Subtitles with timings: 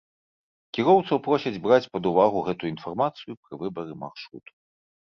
[0.77, 4.51] Кіроўцаў просяць браць пад увагу гэтую інфармацыю пры выбары маршруту.